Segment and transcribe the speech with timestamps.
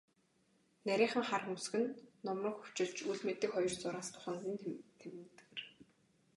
[0.85, 1.95] Нарийхан хар хөмсөг нь
[2.25, 5.67] нумран хөвчилж, үл мэдэг хоёр зураас духанд нь тэмдгэрэв.